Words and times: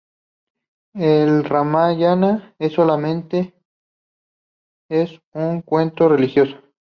El 0.95 1.43
"Ramayana" 1.43 2.55
no 2.57 2.69
solamente 2.71 3.53
es 4.89 5.19
un 5.35 5.61
cuento 5.61 6.09
religioso. 6.09 6.55